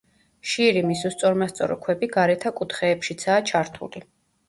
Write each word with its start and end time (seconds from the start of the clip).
შირიმის, 0.53 1.03
უსწორმასწორო 1.09 1.79
ქვები 1.85 2.11
გარეთა 2.17 2.55
კუთხეებშიცაა 2.63 3.49
ჩართული. 3.55 4.09